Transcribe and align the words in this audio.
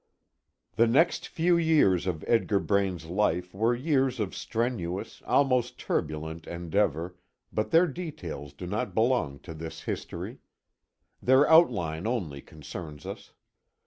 The 0.77 0.87
next 0.87 1.27
few 1.27 1.55
years 1.57 2.07
of 2.07 2.25
Edgar 2.27 2.59
Braine's 2.59 3.05
life 3.05 3.53
were 3.53 3.75
years 3.75 4.19
of 4.19 4.35
strenuous, 4.35 5.21
almost 5.27 5.77
turbulent, 5.77 6.47
endeavor, 6.47 7.17
but 7.53 7.69
their 7.69 7.85
details 7.85 8.51
do 8.53 8.65
not 8.65 8.95
belong 8.95 9.37
to 9.41 9.53
this 9.53 9.81
history. 9.81 10.39
Their 11.21 11.47
outline 11.47 12.07
only 12.07 12.41
concerns 12.41 13.05
us. 13.05 13.33